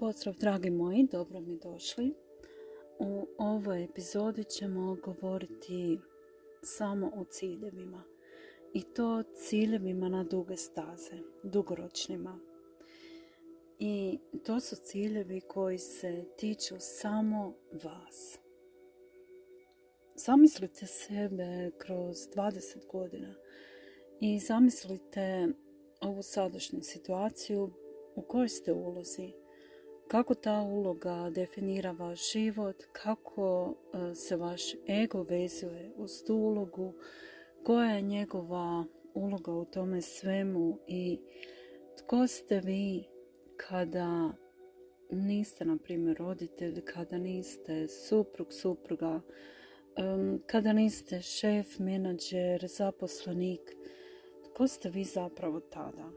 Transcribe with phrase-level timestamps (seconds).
[0.00, 2.14] Pozdrav dragi moji, dobro mi došli.
[2.98, 5.98] U ovoj epizodi ćemo govoriti
[6.62, 8.04] samo o ciljevima.
[8.74, 12.40] I to ciljevima na duge staze, dugoročnima.
[13.78, 17.54] I to su ciljevi koji se tiču samo
[17.84, 18.38] vas.
[20.16, 23.34] Zamislite sebe kroz 20 godina
[24.20, 25.48] i zamislite
[26.00, 27.70] ovu sadašnju situaciju
[28.14, 29.32] u kojoj ste ulozi,
[30.10, 33.74] kako ta uloga definira vaš život, kako
[34.10, 34.62] e, se vaš
[35.02, 36.94] ego vezuje uz tu ulogu,
[37.64, 41.18] koja je njegova uloga u tome svemu i
[41.98, 43.04] tko ste vi
[43.56, 44.32] kada
[45.10, 49.20] niste, na primjer, roditelj, kada niste suprug, supruga,
[50.46, 53.76] kada niste šef, menadžer, zaposlenik,
[54.44, 56.10] tko ste vi zapravo tada?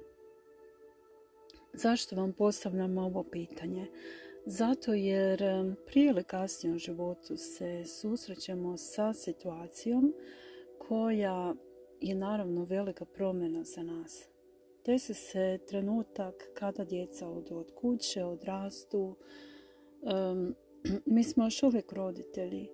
[1.73, 3.87] Zašto vam postavljam ovo pitanje?
[4.45, 5.41] Zato jer
[5.85, 10.13] prije ili kasnije u životu se susrećemo sa situacijom
[10.87, 11.53] koja
[12.01, 14.27] je naravno velika promjena za nas.
[14.85, 19.15] Desi se trenutak kada djeca odu od kuće, odrastu.
[21.05, 22.69] mi smo još uvijek roditelji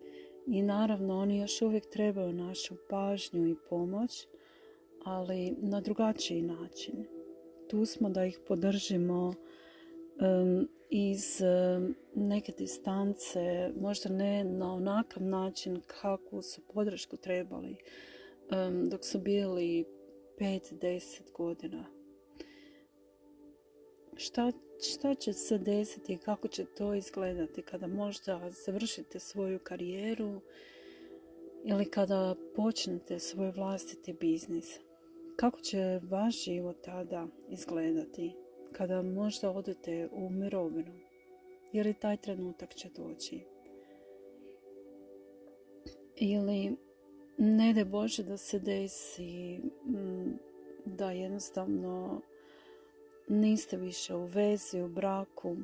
[0.47, 4.27] i naravno oni još uvijek trebaju našu pažnju i pomoć,
[5.05, 7.18] ali na drugačiji način
[7.69, 9.33] tu smo da ih podržimo
[10.89, 11.41] iz
[12.15, 17.75] neke distance, možda ne na onakav način kako su podršku trebali
[18.91, 19.85] dok su bili
[20.39, 21.85] 5-10 godina.
[24.15, 24.51] Šta,
[24.93, 30.41] šta će se desiti i kako će to izgledati kada možda završite svoju karijeru
[31.63, 34.79] ili kada počnete svoj vlastiti biznis?
[35.39, 38.35] Kako će vaš život tada izgledati
[38.71, 40.99] kada možda odete u mirovinu?
[41.73, 43.39] Jer i taj trenutak će doći.
[46.15, 46.75] Ili
[47.37, 50.39] ne de Bože da se desi mm,
[50.85, 52.21] da jednostavno
[53.27, 55.55] niste više u vezi, u braku.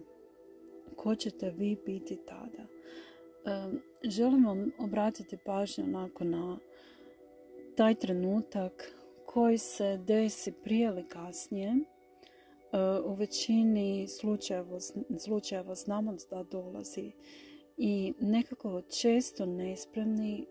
[0.96, 2.66] Ko ćete vi biti tada?
[4.04, 6.58] Želim vam obratiti pažnju onako na
[7.76, 8.96] taj trenutak
[9.36, 11.78] koji se desi prije ili kasnije, e,
[13.06, 14.80] u većini slučajeva,
[15.20, 17.12] slučajeva znamo da dolazi
[17.78, 20.48] i nekako često nespremni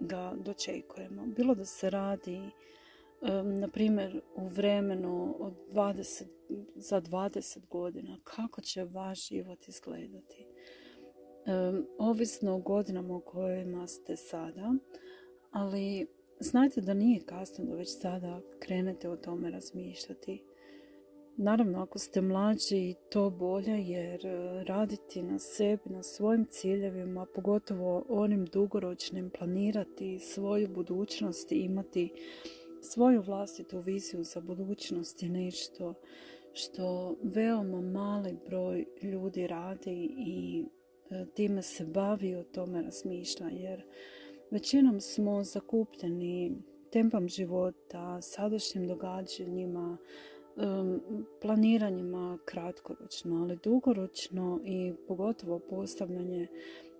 [0.00, 1.26] ga dočekujemo.
[1.26, 2.40] Bilo da se radi
[3.44, 6.24] na primjer u vremenu od 20,
[6.76, 10.46] za 20 godina, kako će vaš život izgledati.
[11.98, 14.74] Ovisno o godinama u kojima ste sada,
[15.50, 16.06] ali
[16.42, 20.42] Znajte da nije kasno da već sada krenete o tome razmišljati.
[21.36, 28.04] Naravno, ako ste mlađi, to bolje jer e, raditi na sebi, na svojim ciljevima, pogotovo
[28.08, 32.12] onim dugoročnim, planirati svoju budućnost i imati
[32.80, 35.94] svoju vlastitu viziju za budućnost je nešto
[36.52, 40.64] što veoma mali broj ljudi radi i
[41.10, 43.84] e, time se bavi o tome razmišlja jer
[44.52, 46.56] Većinom smo zakupljeni
[46.90, 49.98] tempom života, sadašnjim događanjima,
[51.42, 56.46] planiranjima kratkoročno, ali dugoročno i pogotovo postavljanje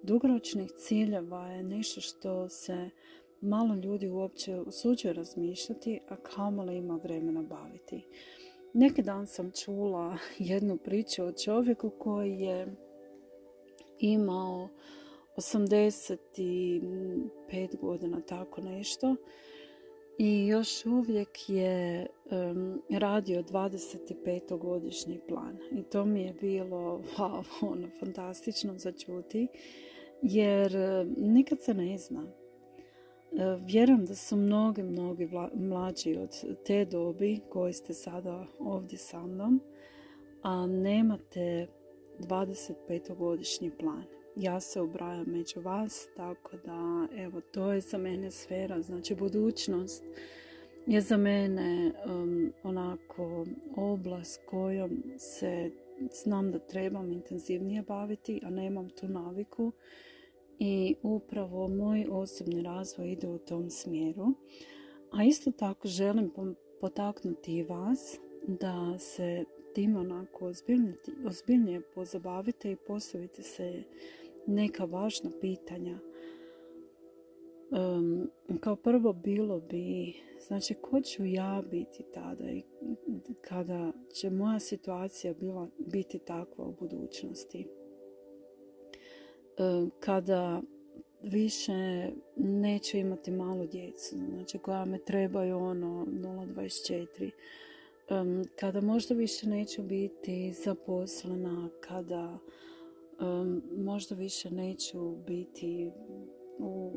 [0.02, 2.90] dugoročnih ciljeva je nešto što se
[3.40, 8.06] malo ljudi uopće usuđuje razmišljati, a kamala ima vremena baviti.
[8.74, 12.76] Neki dan sam čula jednu priču o čovjeku koji je
[13.98, 14.68] imao
[15.36, 19.16] 85 godina, tako nešto.
[20.18, 25.58] I još uvijek je um, radio 25-godišnji plan.
[25.70, 29.48] I to mi je bilo wow, ono, fantastično za čuti,
[30.22, 30.72] jer
[31.16, 32.26] nikad se ne zna.
[33.60, 36.30] Vjerujem da su mnogi, mnogi mlađi od
[36.64, 39.60] te dobi koji ste sada ovdje sa mnom,
[40.42, 41.66] a nemate
[42.18, 44.04] 25-godišnji plan
[44.36, 50.04] ja se ubrajam među vas, tako da evo to je za mene sfera, znači budućnost
[50.86, 53.46] je za mene um, onako
[53.76, 55.70] oblast kojom se
[56.12, 59.72] znam da trebam intenzivnije baviti, a nemam tu naviku
[60.58, 64.26] i upravo moj osobni razvoj ide u tom smjeru.
[65.12, 66.32] A isto tako želim
[66.80, 69.44] potaknuti i vas da se
[69.74, 70.52] tim onako
[71.26, 73.82] ozbiljnije pozabavite i postavite se
[74.46, 75.98] neka važna pitanja.
[78.60, 80.14] kao prvo bilo bi,
[80.46, 82.62] znači ko ću ja biti tada i
[83.40, 87.66] kada će moja situacija bila, biti takva u budućnosti.
[90.00, 90.62] kada
[91.22, 97.30] više neću imati malu djecu, znači koja me trebaju ono 0.24,
[98.10, 102.38] um, kada možda više neću biti zaposlena, kada
[103.76, 105.90] možda više neću biti
[106.58, 106.92] u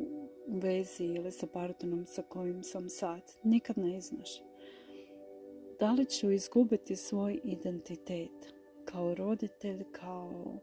[0.47, 3.21] vezi ili sa partnerom sa kojim sam sad.
[3.43, 4.29] Nikad ne znaš.
[5.79, 8.53] Da li ću izgubiti svoj identitet
[8.85, 10.59] kao roditelj, kao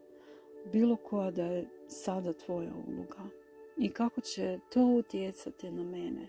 [0.73, 3.29] bilo koja da je sada tvoja uloga?
[3.79, 6.29] I kako će to utjecati na mene?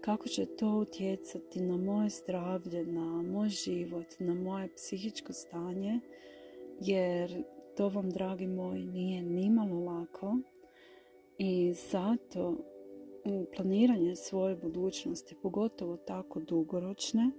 [0.00, 6.00] Kako će to utjecati na moje zdravlje, na moj život, na moje psihičko stanje?
[6.80, 7.44] Jer
[7.76, 10.36] to vam, dragi moji, nije nimalo lako
[11.38, 12.56] i zato
[13.56, 17.30] planiranje svoje budućnosti, pogotovo tako dugoročne,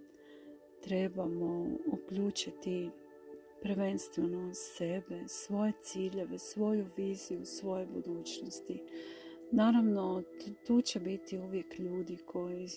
[0.83, 2.89] trebamo uključiti
[3.61, 8.81] prvenstveno sebe, svoje ciljeve, svoju viziju, svoje budućnosti.
[9.51, 10.23] Naravno,
[10.67, 12.69] tu će biti uvijek ljudi koji,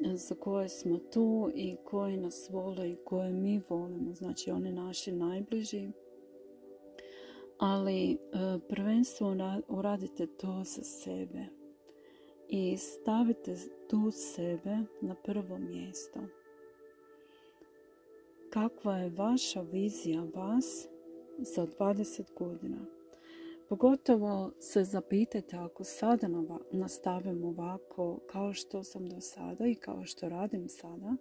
[0.00, 5.12] za koje smo tu i koji nas vole i koje mi volimo, znači oni naši
[5.12, 5.88] najbliži.
[7.58, 8.16] Ali e,
[8.68, 11.46] prvenstveno uradite to za sebe
[12.48, 13.56] i stavite
[13.90, 16.20] tu sebe na prvo mjesto
[18.56, 20.88] kakva je vaša vizija vas
[21.38, 22.86] za 20 godina.
[23.68, 26.28] Pogotovo se zapitajte ako sada
[26.72, 31.16] nastavim ovako kao što sam do sada i kao što radim sada,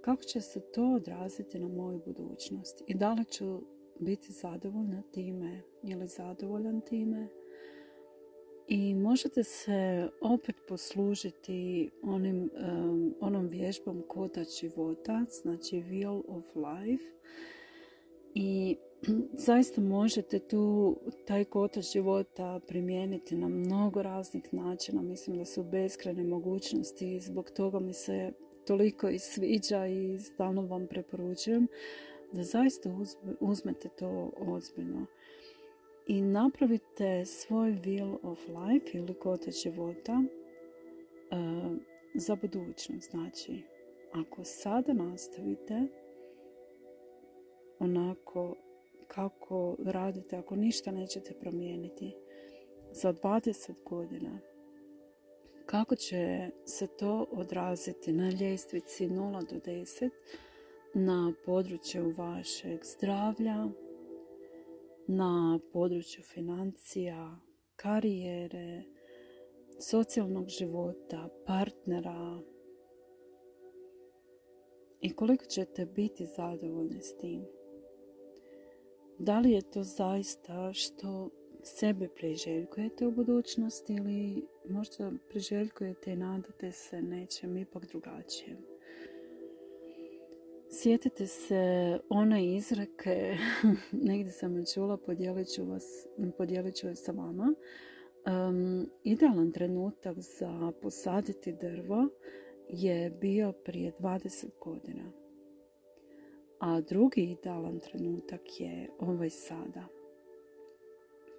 [0.00, 3.62] kako će se to odraziti na moju budućnost i da li ću
[4.00, 7.28] biti zadovoljna time ili zadovoljan time
[8.68, 17.04] i možete se opet poslužiti onim, um, onom vježbom koda života, znači Wheel of Life.
[18.34, 18.76] I
[19.46, 25.02] zaista možete tu taj kotač života primijeniti na mnogo raznih načina.
[25.02, 28.32] Mislim da su beskrene mogućnosti i zbog toga mi se
[28.66, 31.68] toliko i sviđa i stalno vam preporučujem
[32.32, 32.90] da zaista
[33.40, 35.06] uzmete to ozbiljno
[36.06, 41.76] i napravite svoj wheel of life ili kote života uh,
[42.14, 43.10] za budućnost.
[43.10, 43.62] Znači,
[44.12, 45.86] ako sada nastavite
[47.78, 48.56] onako
[49.08, 52.14] kako radite, ako ništa nećete promijeniti
[52.92, 54.38] za 20 godina,
[55.66, 60.10] kako će se to odraziti na ljestvici 0 do 10
[60.94, 63.68] na području vašeg zdravlja,
[65.06, 67.36] na području financija,
[67.76, 68.82] karijere,
[69.80, 72.40] socijalnog života, partnera
[75.00, 77.44] i koliko ćete biti zadovoljni s tim.
[79.18, 81.30] Da li je to zaista što
[81.62, 88.73] sebe priželjkujete u budućnosti ili možda priželjkujete i nadate se nečem ipak drugačijem.
[90.76, 93.36] Sjetite se one izreke,
[94.08, 96.06] negdje sam je čula, podijelit ću, vas,
[96.38, 97.54] podijelit je sa vama.
[98.26, 102.08] Um, idealan trenutak za posaditi drvo
[102.68, 105.12] je bio prije 20 godina.
[106.60, 109.86] A drugi idealan trenutak je ovaj sada.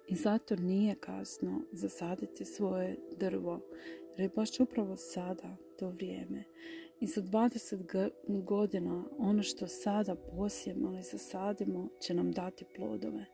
[0.08, 3.60] I zato nije kasno zasaditi svoje drvo,
[4.18, 4.30] jer
[4.60, 6.44] upravo sada to vrijeme.
[7.00, 8.10] I za 20
[8.44, 13.24] godina ono što sada posijemo ili zasadimo će nam dati plodove.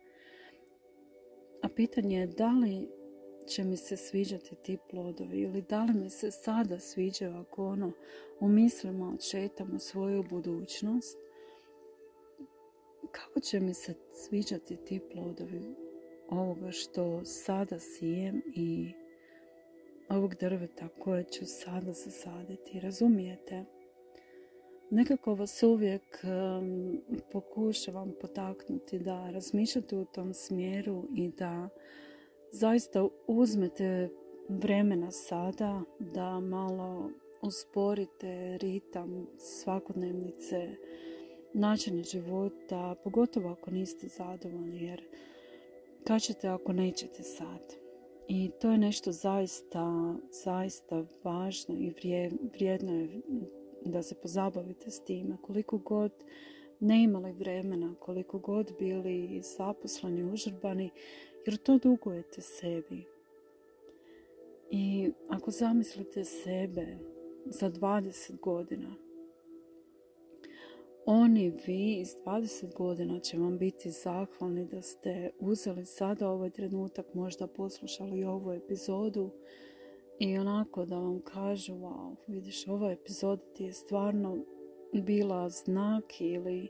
[1.61, 2.89] A pitanje je da li
[3.47, 7.91] će mi se sviđati ti plodovi ili da li mi se sada sviđaju ako ono
[8.39, 11.17] u mislima odšetamo svoju budućnost
[13.11, 15.75] kako će mi se sviđati ti plodovi
[16.29, 18.93] ovoga što sada sijem i
[20.17, 22.79] ovog drveta koje ću sada zasaditi.
[22.79, 23.65] Razumijete?
[24.89, 27.01] Nekako vas uvijek um,
[27.31, 31.69] pokušavam potaknuti da razmišljate u tom smjeru i da
[32.51, 34.09] zaista uzmete
[34.49, 37.09] vremena sada da malo
[37.41, 40.75] usporite ritam svakodnevnice,
[41.53, 45.03] načine života, pogotovo ako niste zadovoljni, jer
[46.07, 47.82] kad ćete ako nećete sad.
[48.27, 51.93] I to je nešto zaista, zaista važno i
[52.53, 53.21] vrijedno je
[53.85, 55.37] da se pozabavite s time.
[55.41, 56.11] Koliko god
[56.79, 60.89] ne imali vremena, koliko god bili zaposleni, užrbani,
[61.45, 63.05] jer to dugujete sebi.
[64.71, 66.97] I ako zamislite sebe
[67.45, 68.95] za 20 godina,
[71.05, 77.13] oni vi iz 20 godina će vam biti zahvalni da ste uzeli sada ovaj trenutak,
[77.13, 79.29] možda poslušali ovu epizodu
[80.19, 84.45] i onako da vam kažu wow, vidiš ova epizoda ti je stvarno
[84.93, 86.69] bila znak ili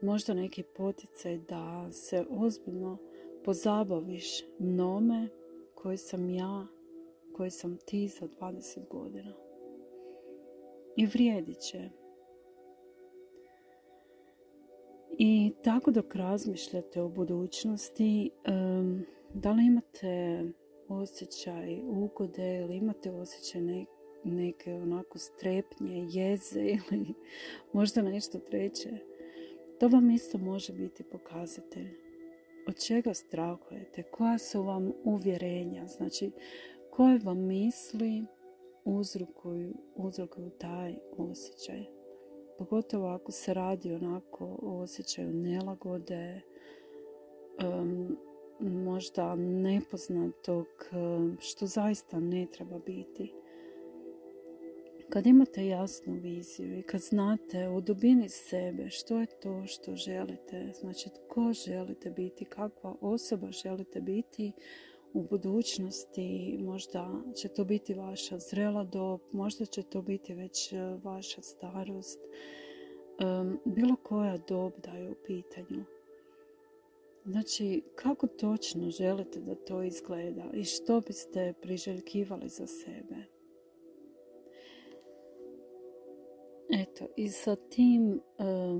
[0.00, 2.98] možda neki poticaj da se ozbiljno
[3.44, 5.28] pozabaviš mnome
[5.74, 6.66] koji sam ja,
[7.36, 9.32] koji sam ti za 20 godina.
[10.96, 12.03] I vrijedit će.
[15.18, 18.30] I tako dok razmišljate o budućnosti,
[19.34, 20.44] da li imate
[20.88, 23.84] osjećaj ugode ili imate osjećaj
[24.24, 27.14] neke onako strepnje, jeze ili
[27.72, 28.90] možda nešto treće,
[29.80, 31.88] to vam isto može biti pokazatelj.
[32.68, 34.02] Od čega strahujete?
[34.02, 35.86] Koja su vam uvjerenja?
[35.86, 36.30] Znači,
[36.90, 38.24] koje vam misli
[38.84, 41.93] uzrokuju, uzrokuju taj osjećaj?
[42.58, 46.40] Pogotovo ako se radi onako o osjećaju nelagode,
[47.64, 48.16] um,
[48.60, 50.66] možda nepoznatog,
[51.38, 53.32] što zaista ne treba biti.
[55.08, 60.72] Kad imate jasnu viziju i kad znate u dubini sebe što je to što želite,
[60.80, 64.52] znači tko želite biti, kakva osoba želite biti
[65.14, 70.76] u budućnosti, možda će to biti vaša zrela dob, možda će to biti već e,
[71.02, 72.20] vaša starost,
[73.64, 75.84] bilo koja dob da je u pitanju.
[77.24, 83.16] Znači, kako točno želite da to izgleda i što biste priželjkivali za sebe?
[86.70, 88.20] Eto, i sa tim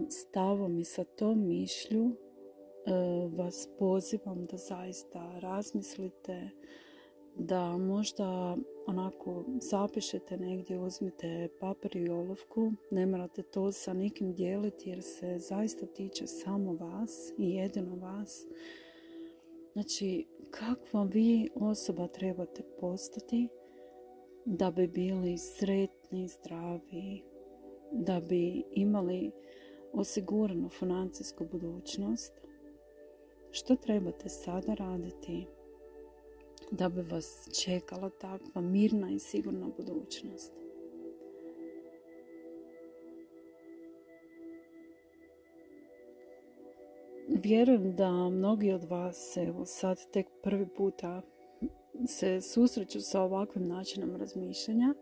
[0.09, 2.17] stavom i sa tom mišlju
[3.37, 6.51] vas pozivam da zaista razmislite,
[7.37, 14.91] da možda onako zapišete negdje, uzmite papir i olovku, ne morate to sa nikim dijeliti
[14.91, 18.47] jer se zaista tiče samo vas i jedino vas.
[19.73, 23.49] Znači, kakva vi osoba trebate postati
[24.45, 27.23] da bi bili sretni, zdravi,
[27.93, 29.31] da bi imali
[29.93, 32.44] osiguranu financijsku budućnost,
[33.55, 35.47] što trebate sada raditi
[36.71, 40.53] da bi vas čekala takva mirna i sigurna budućnost.
[47.29, 51.23] Vjerujem da mnogi od vas evo sad tek prvi puta
[52.07, 54.95] se susreću sa ovakvim načinom razmišljanja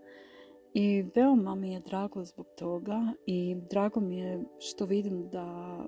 [0.75, 5.79] i veoma mi je drago zbog toga i drago mi je što vidim da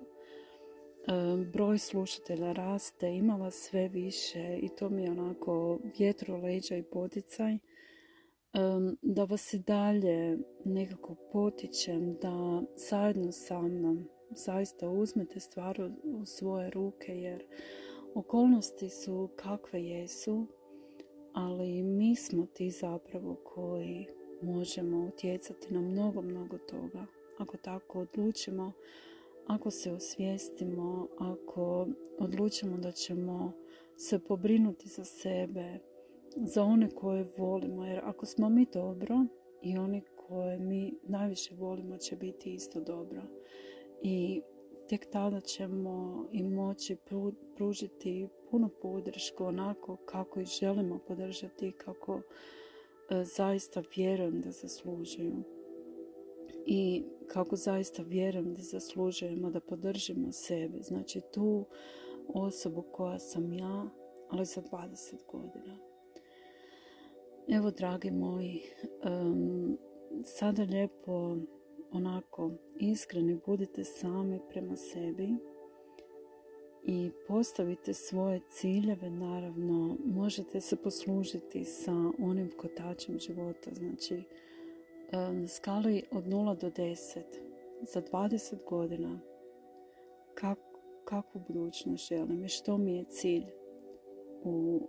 [1.53, 7.59] broj slušatelja raste, ima sve više i to mi je onako vjetro leđa i poticaj
[9.03, 16.71] da vas i dalje nekako potičem da zajedno sa mnom zaista uzmete stvar u svoje
[16.71, 17.45] ruke jer
[18.15, 20.47] okolnosti su kakve jesu,
[21.33, 24.07] ali mi smo ti zapravo koji
[24.43, 27.07] možemo utjecati na mnogo, mnogo toga.
[27.39, 28.73] Ako tako odlučimo,
[29.47, 33.53] ako se osvijestimo, ako odlučimo da ćemo
[33.97, 35.79] se pobrinuti za sebe,
[36.37, 39.25] za one koje volimo, jer ako smo mi dobro
[39.63, 43.23] i oni koje mi najviše volimo će biti isto dobro.
[44.03, 44.43] I
[44.89, 46.97] tek tada ćemo im moći
[47.57, 52.21] pružiti puno podršku onako kako ih želimo podržati, kako
[53.11, 55.43] E, zaista vjerujem da zaslužuju.
[56.67, 60.83] I kako zaista vjerujem da zaslužujemo da podržimo sebe.
[60.83, 61.67] Znači tu
[62.29, 63.91] osobu koja sam ja,
[64.31, 65.79] ali za 20 godina.
[67.49, 68.63] Evo, dragi moji,
[70.25, 71.37] sada lijepo
[71.93, 75.29] onako iskreni budite sami prema sebi
[76.83, 84.23] i postavite svoje ciljeve, naravno možete se poslužiti sa onim kotačem života, znači
[85.15, 87.21] na skali od 0 do 10
[87.83, 89.21] za 20 godina
[90.35, 90.59] kak,
[91.05, 93.45] kakvu budućnost želim i što mi je cilj
[94.45, 94.89] u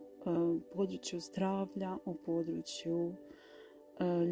[0.74, 3.14] području zdravlja, u području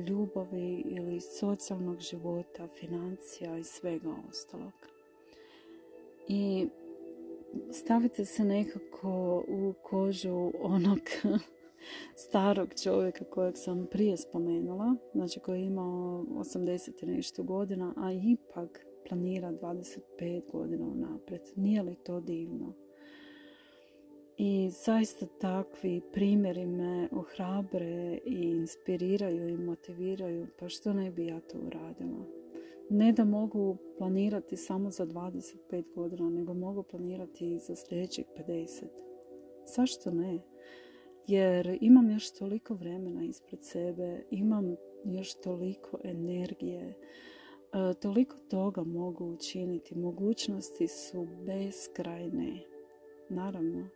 [0.07, 4.73] ljubavi ili socijalnog života, financija i svega ostalog.
[6.27, 6.67] I
[7.71, 10.99] stavite se nekako u kožu onog
[12.15, 18.85] starog čovjeka kojeg sam prije spomenula, znači koji je imao 80 nešto godina, a ipak
[19.09, 21.41] planira 25 godina unaprijed.
[21.55, 22.73] Nije li to divno?
[24.37, 31.39] I zaista takvi primjeri me ohrabre i inspiriraju i motiviraju, pa što ne bi ja
[31.39, 32.25] to uradila.
[32.89, 38.85] Ne da mogu planirati samo za 25 godina, nego mogu planirati i za sljedećih 50.
[39.75, 40.39] Zašto ne?
[41.27, 44.75] Jer imam još toliko vremena ispred sebe, imam
[45.05, 46.93] još toliko energije,
[47.73, 49.95] e, toliko toga mogu učiniti.
[49.95, 52.59] Mogućnosti su beskrajne.
[53.29, 53.87] Naravno,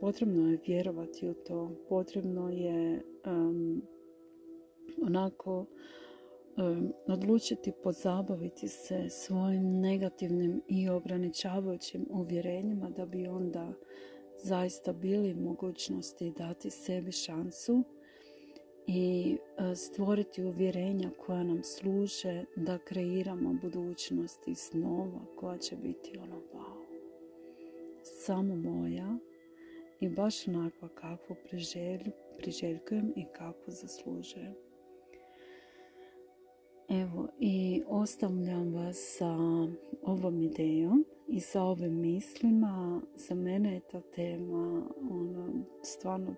[0.00, 1.70] potrebno je vjerovati u to.
[1.88, 3.02] Potrebno je
[5.02, 5.66] onako
[7.06, 13.72] odlučiti pozabaviti se svojim negativnim i ograničavajućim uvjerenjima da bi onda
[14.42, 17.84] zaista bili mogućnosti dati sebi šansu
[18.86, 26.18] i e, stvoriti uvjerenja koja nam služe da kreiramo budućnost i snova koja će biti
[26.18, 26.84] ono wow.
[28.02, 29.18] Samo moja
[30.00, 31.36] i baš onakva kakvu
[32.38, 34.54] priželjkujem i kakvu zaslužujem.
[36.88, 39.36] Evo i ostavljam vas sa
[40.02, 43.00] ovom idejom i sa ovim mislima.
[43.14, 46.34] Za mene je ta tema ono, stvarno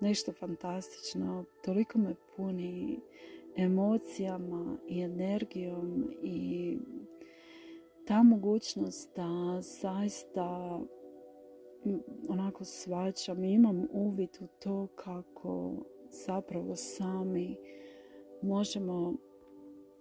[0.00, 1.44] nešto fantastično.
[1.64, 3.00] Toliko me puni
[3.56, 6.78] emocijama i energijom i
[8.06, 10.80] ta mogućnost da zaista
[12.28, 15.72] onako svačam i imam uvid u to kako
[16.10, 17.56] zapravo sami
[18.42, 19.14] možemo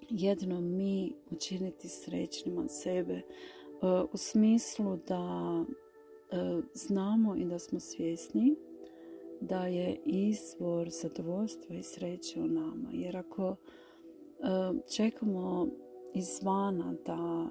[0.10, 3.22] jedno mi učiniti srećnima sebe
[4.12, 5.66] u smislu da
[6.32, 8.56] e, znamo i da smo svjesni
[9.42, 12.90] da je izvor zadovoljstva i sreće u nama.
[12.92, 13.56] Jer ako e,
[14.96, 15.68] čekamo
[16.14, 17.48] izvana da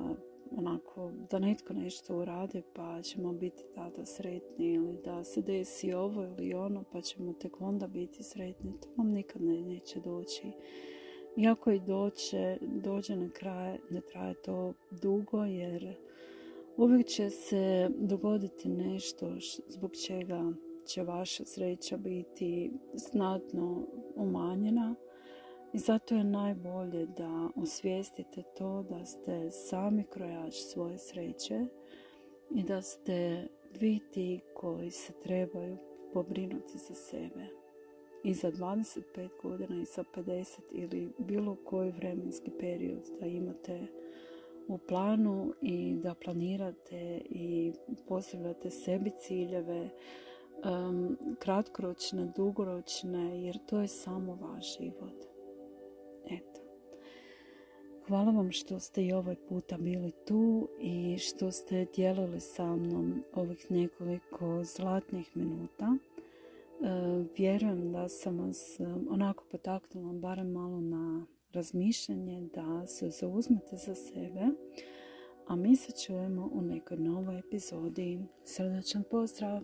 [0.57, 6.23] onako, da netko nešto uradi pa ćemo biti tada sretni ili da se desi ovo
[6.25, 8.73] ili ono pa ćemo tek onda biti sretni.
[8.81, 10.53] To vam nikad ne, neće doći.
[11.37, 15.97] Iako i doće, dođe na kraj, ne traje to dugo jer
[16.77, 19.37] uvijek će se dogoditi nešto
[19.69, 20.53] zbog čega
[20.87, 24.95] će vaša sreća biti znatno umanjena
[25.73, 31.67] i zato je najbolje da osvijestite to da ste sami krojač svoje sreće
[32.55, 33.49] i da ste
[33.81, 35.77] vi ti koji se trebaju
[36.13, 37.47] pobrinuti za sebe.
[38.25, 43.87] I za 25 godina i za 50 ili bilo koji vremenski period da imate
[44.69, 47.73] u planu i da planirate i
[48.09, 49.91] postavljate sebi ciljeve
[50.65, 55.25] um, kratkoročne, dugoročne, jer to je samo vaš život.
[56.31, 56.61] Eto.
[58.07, 63.23] Hvala vam što ste i ovaj puta bili tu i što ste dijelili sa mnom
[63.35, 65.97] ovih nekoliko zlatnih minuta.
[67.39, 74.41] Vjerujem da sam vas onako potaknula barem malo na razmišljanje da se zauzmete za sebe.
[75.47, 78.21] A mi se čujemo u nekoj novoj epizodi.
[78.45, 79.63] Srdačan pozdrav!